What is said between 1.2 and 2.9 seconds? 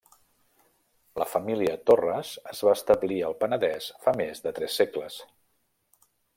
La família Torres es va